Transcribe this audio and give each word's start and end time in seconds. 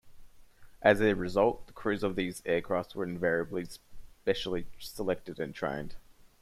As 0.81 0.99
a 0.99 1.13
result, 1.13 1.67
the 1.67 1.73
crews 1.73 2.01
of 2.01 2.15
these 2.15 2.41
aircraft 2.43 2.95
were 2.95 3.03
invariably 3.03 3.65
specially 3.65 4.65
selected 4.79 5.39
and 5.39 5.53
trained. 5.53 5.93